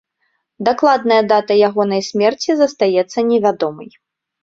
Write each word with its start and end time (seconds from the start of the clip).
Дакладная 0.69 1.19
дата 1.33 1.53
ягонай 1.69 2.01
смерці 2.09 2.51
застаецца 2.65 3.29
невядомай. 3.33 3.89